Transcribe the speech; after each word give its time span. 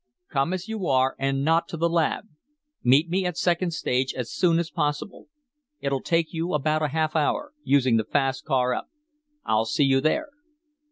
Come 0.31 0.51
as 0.51 0.67
you 0.67 0.87
are. 0.87 1.15
And 1.19 1.45
not 1.45 1.67
to 1.67 1.77
the 1.77 1.87
lab. 1.87 2.23
Meet 2.81 3.07
me 3.07 3.23
at 3.27 3.37
second 3.37 3.69
stage 3.69 4.15
as 4.15 4.33
soon 4.33 4.57
as 4.57 4.71
possible. 4.71 5.27
It'll 5.79 6.01
take 6.01 6.33
you 6.33 6.53
about 6.55 6.81
a 6.81 6.87
half 6.87 7.15
hour, 7.15 7.53
using 7.63 7.97
the 7.97 8.03
fast 8.05 8.43
car 8.43 8.73
up. 8.73 8.89
I'll 9.45 9.65
see 9.65 9.83
you 9.85 10.01
there." 10.01 10.29